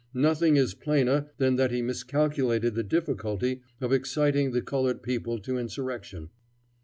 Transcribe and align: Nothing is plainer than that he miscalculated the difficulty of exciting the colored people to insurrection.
Nothing 0.15 0.55
is 0.57 0.73
plainer 0.73 1.27
than 1.37 1.57
that 1.57 1.69
he 1.69 1.83
miscalculated 1.83 2.73
the 2.73 2.81
difficulty 2.81 3.61
of 3.79 3.93
exciting 3.93 4.49
the 4.49 4.63
colored 4.63 5.03
people 5.03 5.37
to 5.41 5.59
insurrection. 5.59 6.31